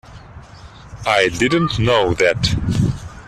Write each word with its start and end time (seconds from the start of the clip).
I 1.05 1.29
didn't 1.29 1.77
know 1.77 2.15
that. 2.15 3.05